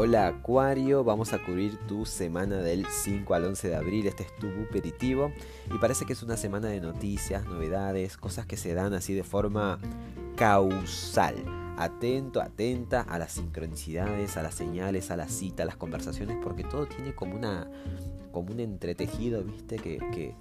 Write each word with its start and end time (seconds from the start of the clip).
Hola 0.00 0.28
Acuario, 0.28 1.02
vamos 1.02 1.32
a 1.32 1.44
cubrir 1.44 1.76
tu 1.88 2.06
semana 2.06 2.58
del 2.58 2.86
5 2.86 3.34
al 3.34 3.46
11 3.46 3.70
de 3.70 3.74
abril, 3.74 4.06
este 4.06 4.22
es 4.22 4.32
tu 4.36 4.46
aperitivo 4.46 5.32
y 5.74 5.78
parece 5.78 6.06
que 6.06 6.12
es 6.12 6.22
una 6.22 6.36
semana 6.36 6.68
de 6.68 6.80
noticias, 6.80 7.44
novedades, 7.46 8.16
cosas 8.16 8.46
que 8.46 8.56
se 8.56 8.74
dan 8.74 8.94
así 8.94 9.12
de 9.12 9.24
forma 9.24 9.80
causal. 10.38 11.34
Atento, 11.76 12.40
atenta 12.40 13.02
a 13.02 13.18
las 13.18 13.32
sincronicidades, 13.32 14.36
a 14.36 14.42
las 14.42 14.54
señales, 14.54 15.10
a 15.10 15.16
la 15.16 15.28
cita, 15.28 15.64
a 15.64 15.66
las 15.66 15.76
conversaciones, 15.76 16.36
porque 16.42 16.64
todo 16.64 16.86
tiene 16.86 17.14
como 17.14 17.36
una 17.36 17.68
como 18.32 18.52
un 18.52 18.60
entretejido, 18.60 19.42
viste, 19.42 19.76
que, 19.76 19.98
que, 20.12 20.34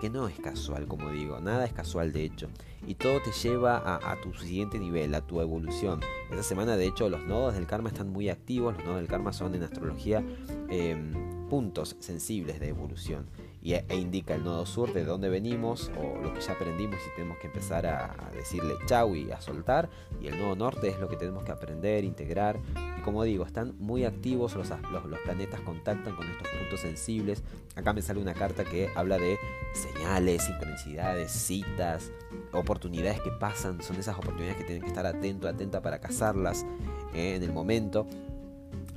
que, 0.00 0.10
no 0.10 0.28
es 0.28 0.40
casual, 0.40 0.86
como 0.88 1.10
digo, 1.10 1.38
nada 1.40 1.66
es 1.66 1.72
casual 1.72 2.12
de 2.12 2.24
hecho. 2.24 2.48
Y 2.86 2.94
todo 2.94 3.20
te 3.20 3.32
lleva 3.32 3.76
a, 3.76 4.20
tu 4.22 4.32
siguiente 4.34 4.78
nivel, 4.78 5.14
a 5.14 5.20
tu 5.20 5.40
evolución. 5.40 6.00
Esta 6.30 6.42
semana, 6.42 6.76
de 6.76 6.86
hecho, 6.86 7.08
los 7.08 7.22
nodos 7.24 7.54
del 7.54 7.66
karma 7.66 7.90
están 7.90 8.08
muy 8.08 8.30
activos. 8.30 8.74
Los 8.76 8.84
nodos 8.84 8.98
del 8.98 9.08
karma 9.08 9.32
son 9.32 9.54
en 9.54 9.62
astrología 9.62 10.24
em, 10.68 11.12
puntos 11.48 11.96
sensibles 12.00 12.60
de 12.60 12.68
evolución 12.68 13.26
y, 13.64 13.72
e, 13.72 13.84
e 13.88 13.96
indica 13.96 14.34
el 14.34 14.44
nodo 14.44 14.66
sur 14.66 14.92
de 14.92 15.04
dónde 15.04 15.30
venimos 15.30 15.90
o 15.98 16.22
lo 16.22 16.34
que 16.34 16.40
ya 16.42 16.52
aprendimos 16.52 17.00
y 17.00 17.16
tenemos 17.16 17.38
que 17.38 17.46
empezar 17.46 17.86
a, 17.86 18.14
decirle 18.32 18.74
chau 18.86 19.16
y 19.16 19.32
a 19.32 19.40
soltar. 19.40 19.88
Y 20.20 20.28
el 20.28 20.38
nodo 20.38 20.54
norte 20.54 20.88
es 20.88 21.00
lo 21.00 21.08
que 21.08 21.16
tenemos 21.16 21.44
que 21.44 21.52
aprender, 21.52 22.04
integrar. 22.04 22.60
Y 22.98 23.00
como 23.00 23.24
digo, 23.24 23.44
están 23.46 23.74
muy 23.78 24.04
activos, 24.04 24.54
los, 24.54 24.68
los, 24.68 25.18
planetas 25.24 25.60
contactan 25.62 26.14
con 26.14 26.30
estos 26.30 26.46
puntos 26.48 26.80
sensibles. 26.80 27.42
Acá 27.74 27.94
me 27.94 28.02
sale 28.02 28.20
una 28.20 28.34
carta 28.34 28.64
que 28.64 28.90
habla 28.94 29.16
de 29.16 29.38
señales, 29.72 30.42
sincronicidades, 30.44 31.32
citas, 31.32 32.12
oportunidades 32.52 33.20
que 33.22 33.30
pasan. 33.30 33.82
Son 33.82 33.96
esas 33.96 34.18
oportunidades 34.18 34.58
que 34.58 34.64
tienen 34.64 34.82
que 34.82 34.88
estar 34.88 35.06
atento, 35.06 35.48
atenta 35.48 35.80
para 35.80 36.00
cazarlas 36.00 36.66
eh, 37.14 37.36
en 37.36 37.42
el 37.42 37.52
momento. 37.52 38.06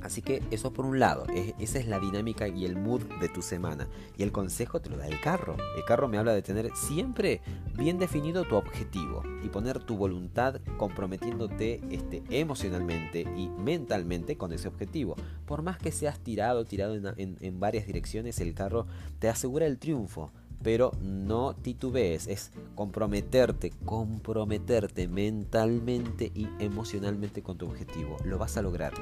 Así 0.02 0.22
que 0.22 0.42
eso 0.50 0.72
por 0.72 0.86
un 0.86 0.98
lado, 0.98 1.26
esa 1.58 1.78
es 1.78 1.86
la 1.88 1.98
dinámica 1.98 2.48
y 2.48 2.64
el 2.64 2.76
mood 2.76 3.02
de 3.20 3.28
tu 3.28 3.42
semana. 3.42 3.88
Y 4.16 4.22
el 4.22 4.32
consejo 4.32 4.80
te 4.80 4.90
lo 4.90 4.96
da 4.96 5.06
el 5.06 5.20
carro. 5.20 5.56
El 5.76 5.84
carro 5.84 6.08
me 6.08 6.18
habla 6.18 6.32
de 6.32 6.42
tener 6.42 6.70
siempre 6.76 7.40
bien 7.76 7.98
definido 7.98 8.44
tu 8.44 8.56
objetivo 8.56 9.22
y 9.42 9.48
poner 9.48 9.80
tu 9.80 9.96
voluntad 9.96 10.60
comprometiéndote 10.76 11.80
este, 11.90 12.22
emocionalmente 12.30 13.20
y 13.36 13.48
mentalmente 13.48 14.36
con 14.36 14.52
ese 14.52 14.68
objetivo. 14.68 15.16
Por 15.46 15.62
más 15.62 15.78
que 15.78 15.92
seas 15.92 16.20
tirado, 16.20 16.64
tirado 16.64 16.94
en 17.16 17.60
varias 17.60 17.86
direcciones, 17.86 18.40
el 18.40 18.54
carro 18.54 18.86
te 19.18 19.28
asegura 19.28 19.66
el 19.66 19.78
triunfo 19.78 20.30
pero 20.62 20.92
no 21.00 21.54
titubees, 21.54 22.26
es 22.26 22.50
comprometerte, 22.74 23.72
comprometerte 23.84 25.08
mentalmente 25.08 26.32
y 26.34 26.48
emocionalmente 26.58 27.42
con 27.42 27.58
tu 27.58 27.66
objetivo. 27.66 28.16
Lo 28.24 28.38
vas 28.38 28.56
a 28.56 28.62
lograr, 28.62 28.92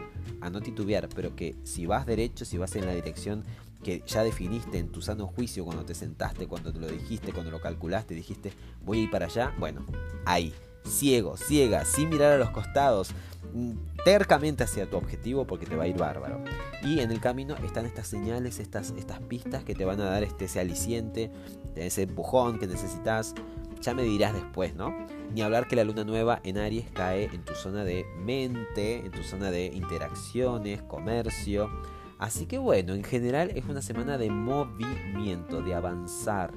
a 0.40 0.50
no 0.50 0.60
titubear, 0.60 1.08
pero 1.14 1.34
que 1.34 1.56
si 1.64 1.86
vas 1.86 2.06
derecho, 2.06 2.44
si 2.44 2.58
vas 2.58 2.76
en 2.76 2.86
la 2.86 2.94
dirección 2.94 3.44
que 3.82 4.02
ya 4.06 4.22
definiste 4.24 4.78
en 4.78 4.88
tu 4.88 5.00
sano 5.00 5.26
juicio 5.26 5.64
cuando 5.64 5.84
te 5.84 5.94
sentaste, 5.94 6.46
cuando 6.46 6.72
te 6.72 6.80
lo 6.80 6.88
dijiste, 6.88 7.32
cuando 7.32 7.50
lo 7.50 7.60
calculaste, 7.60 8.14
dijiste 8.14 8.52
voy 8.84 9.00
a 9.00 9.02
ir 9.02 9.10
para 9.10 9.26
allá, 9.26 9.54
bueno, 9.58 9.86
ahí, 10.24 10.52
ciego, 10.84 11.36
ciega, 11.36 11.84
sin 11.84 12.08
mirar 12.08 12.32
a 12.32 12.38
los 12.38 12.50
costados, 12.50 13.10
tercamente 14.06 14.62
hacia 14.62 14.88
tu 14.88 14.96
objetivo 14.96 15.48
porque 15.48 15.66
te 15.66 15.74
va 15.74 15.82
a 15.82 15.88
ir 15.88 15.96
bárbaro. 15.98 16.40
Y 16.80 17.00
en 17.00 17.10
el 17.10 17.18
camino 17.18 17.56
están 17.64 17.86
estas 17.86 18.06
señales, 18.06 18.60
estas, 18.60 18.94
estas 18.96 19.18
pistas 19.18 19.64
que 19.64 19.74
te 19.74 19.84
van 19.84 20.00
a 20.00 20.04
dar 20.04 20.22
este, 20.22 20.44
ese 20.44 20.60
aliciente, 20.60 21.32
ese 21.74 22.02
empujón 22.02 22.60
que 22.60 22.68
necesitas. 22.68 23.34
Ya 23.82 23.94
me 23.94 24.04
dirás 24.04 24.32
después, 24.32 24.76
¿no? 24.76 24.96
Ni 25.34 25.42
hablar 25.42 25.66
que 25.66 25.74
la 25.74 25.82
luna 25.82 26.04
nueva 26.04 26.38
en 26.44 26.56
Aries 26.56 26.86
cae 26.92 27.24
en 27.24 27.44
tu 27.44 27.54
zona 27.54 27.82
de 27.82 28.06
mente, 28.16 28.98
en 28.98 29.10
tu 29.10 29.24
zona 29.24 29.50
de 29.50 29.66
interacciones, 29.66 30.82
comercio. 30.82 31.68
Así 32.20 32.46
que 32.46 32.58
bueno, 32.58 32.94
en 32.94 33.02
general 33.02 33.50
es 33.56 33.64
una 33.64 33.82
semana 33.82 34.18
de 34.18 34.30
movimiento, 34.30 35.62
de 35.62 35.74
avanzar, 35.74 36.52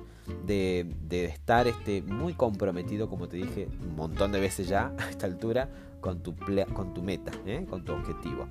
de, 0.46 0.88
estar 1.10 1.68
este, 1.68 2.04
muy 2.04 2.36
comprometido, 2.36 3.10
como 3.10 3.28
te 3.28 3.38
dije 3.38 3.68
un 3.82 3.96
montón 3.96 4.32
de 4.32 4.40
veces 4.40 4.68
ya 4.68 4.94
a 5.00 5.10
esta 5.10 5.26
altura, 5.26 5.70
con 6.02 6.22
tu, 6.22 6.36
con 6.74 6.94
tu 6.94 7.02
meta, 7.02 7.32
¿eh? 7.46 7.66
con 7.70 7.84
tu 7.84 7.94
objetivo. 7.94 8.48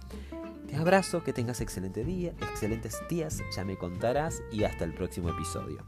Te 0.66 0.76
abrazo, 0.76 1.22
que 1.24 1.32
tengas 1.32 1.60
excelente 1.60 2.04
día, 2.04 2.32
excelentes 2.42 3.00
días, 3.08 3.42
ya 3.56 3.64
me 3.64 3.76
contarás 3.76 4.42
y 4.52 4.64
hasta 4.64 4.84
el 4.84 4.92
próximo 4.94 5.30
episodio. 5.30 5.82